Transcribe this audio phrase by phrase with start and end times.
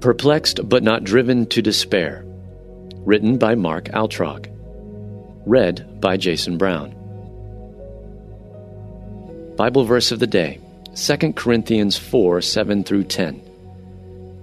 [0.00, 2.22] Perplexed but Not Driven to Despair.
[3.06, 4.50] Written by Mark Altrogge.
[5.46, 6.90] Read by Jason Brown.
[9.56, 10.60] Bible verse of the day
[10.96, 13.40] 2 Corinthians 4 7 through 10.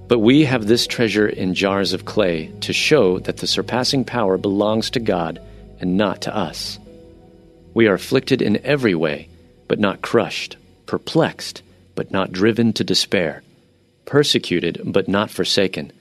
[0.07, 4.40] But we have this treasure in jars of clay to show that the surpassing power
[4.40, 5.40] belongs to God
[5.79, 6.79] and not to us.
[7.76, 9.29] We are afflicted in every way,
[9.67, 10.57] but not crushed,
[10.88, 11.62] perplexed,
[11.93, 13.43] but not driven to despair
[14.05, 15.91] persecuted but not forsaken,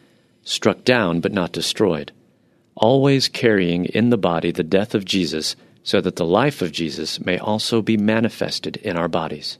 [0.42, 2.12] struck down but not destroyed,
[2.74, 7.20] always carrying in the body the death of Jesus, so that the life of Jesus
[7.20, 9.58] may also be manifested in our bodies.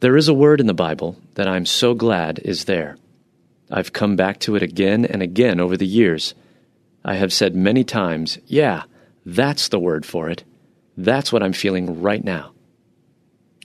[0.00, 2.98] There is a word in the Bible that I'm so glad is there.
[3.70, 6.34] I've come back to it again and again over the years.
[7.04, 8.82] I have said many times, yeah,
[9.24, 10.44] that's the word for it.
[10.96, 12.52] That's what I'm feeling right now.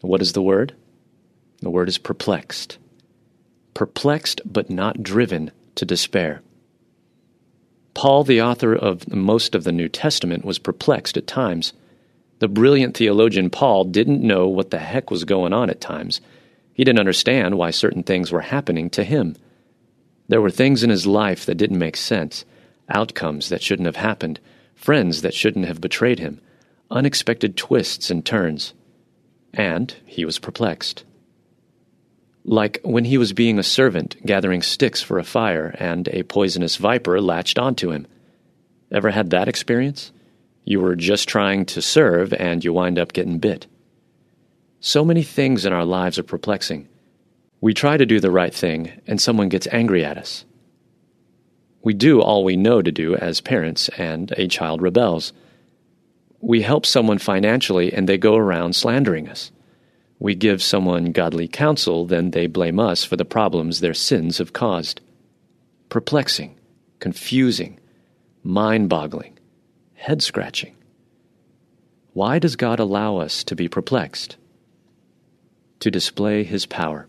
[0.02, 0.74] What is the word?
[1.62, 2.78] The word is perplexed.
[3.74, 6.42] Perplexed but not driven to despair.
[7.94, 11.74] Paul, the author of most of the New Testament, was perplexed at times.
[12.40, 16.22] The brilliant theologian Paul didn't know what the heck was going on at times.
[16.74, 19.36] He didn't understand why certain things were happening to him.
[20.30, 22.46] There were things in his life that didn't make sense,
[22.88, 24.40] outcomes that shouldn't have happened,
[24.76, 26.40] friends that shouldn't have betrayed him,
[26.90, 28.74] unexpected twists and turns.
[29.54, 31.04] And he was perplexed
[32.50, 36.78] like when he was being a servant gathering sticks for a fire and a poisonous
[36.78, 38.08] viper latched onto him.
[38.92, 40.12] Ever had that experience?
[40.66, 43.68] You were just trying to serve and you wind up getting bit.
[44.80, 46.88] So many things in our lives are perplexing.
[47.62, 50.44] We try to do the right thing and someone gets angry at us.
[51.84, 55.34] We do all we know to do as parents and a child rebels.
[56.42, 59.52] We help someone financially and they go around slandering us
[60.20, 64.52] we give someone godly counsel, then they blame us for the problems their sins have
[64.52, 65.00] caused.
[65.88, 66.60] Perplexing,
[67.00, 67.80] confusing,
[68.44, 69.40] mind boggling,
[69.94, 70.76] head scratching.
[72.12, 74.36] Why does God allow us to be perplexed?
[75.80, 77.08] To display His power,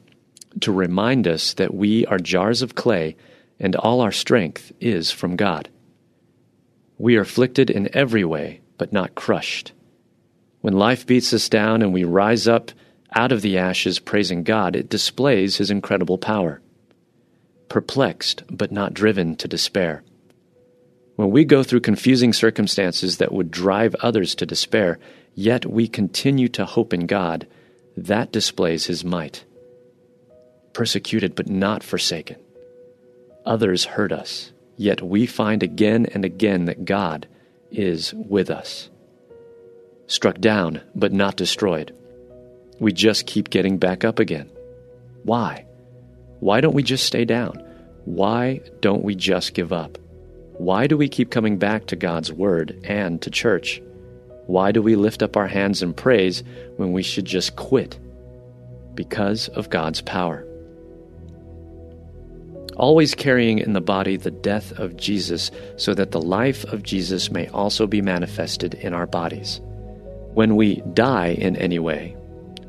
[0.60, 3.16] to remind us that we are jars of clay
[3.59, 5.69] and all our strength is from God.
[6.97, 9.72] We are afflicted in every way, but not crushed.
[10.60, 12.71] When life beats us down and we rise up
[13.12, 16.60] out of the ashes praising God, it displays his incredible power.
[17.69, 20.03] Perplexed, but not driven to despair.
[21.16, 24.98] When we go through confusing circumstances that would drive others to despair,
[25.34, 27.47] yet we continue to hope in God,
[27.97, 29.44] that displays his might.
[30.72, 32.37] Persecuted, but not forsaken.
[33.44, 37.27] Others hurt us, yet we find again and again that God
[37.72, 38.88] is with us.
[40.06, 41.92] Struck down, but not destroyed
[42.80, 44.50] we just keep getting back up again.
[45.22, 45.66] Why?
[46.41, 47.62] Why don't we just stay down?
[48.06, 49.98] Why don't we just give up?
[50.54, 53.80] Why do we keep coming back to God's Word and to church?
[54.46, 56.42] Why do we lift up our hands in praise
[56.76, 57.98] when we should just quit?
[58.94, 60.44] Because of God's power.
[62.76, 67.30] Always carrying in the body the death of Jesus, so that the life of Jesus
[67.30, 69.60] may also be manifested in our bodies.
[70.32, 72.16] When we die in any way,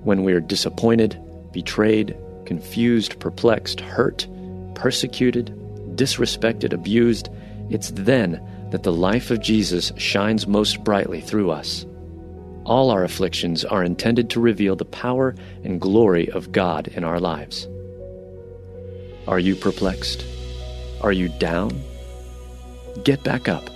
[0.04, 1.20] when we are disappointed,
[1.52, 4.28] betrayed, confused, perplexed, hurt,
[4.76, 5.54] persecuted,
[5.96, 7.30] disrespected, abused,
[7.70, 8.42] it's then
[8.72, 11.86] that the life of Jesus shines most brightly through us.
[12.66, 17.20] All our afflictions are intended to reveal the power and glory of God in our
[17.20, 17.68] lives.
[19.28, 20.26] Are you perplexed?
[21.02, 21.82] Are you down?
[23.04, 23.70] Get back up.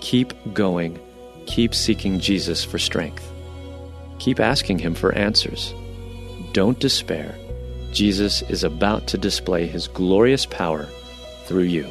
[0.00, 0.98] Keep going.
[1.46, 3.33] Keep seeking Jesus for strength.
[4.18, 5.74] Keep asking Him for answers.
[6.52, 7.34] Don't despair.
[7.92, 10.88] Jesus is about to display His glorious power
[11.44, 11.84] through you.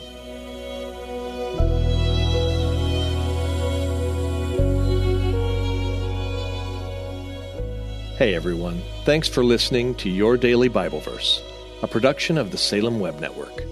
[8.17, 11.41] Hey everyone, thanks for listening to Your Daily Bible Verse,
[11.81, 13.63] a production of the Salem Web Network.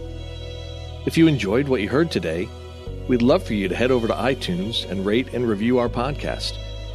[1.05, 2.49] If you enjoyed what you heard today,
[3.07, 6.57] we'd love for you to head over to iTunes and rate and review our podcast